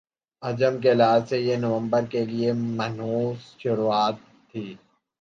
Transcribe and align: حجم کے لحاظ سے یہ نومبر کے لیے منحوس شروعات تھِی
حجم 0.43 0.79
کے 0.81 0.93
لحاظ 0.93 1.29
سے 1.29 1.39
یہ 1.39 1.55
نومبر 1.57 2.05
کے 2.11 2.25
لیے 2.25 2.51
منحوس 2.77 3.39
شروعات 3.59 4.15
تھِی 4.49 4.65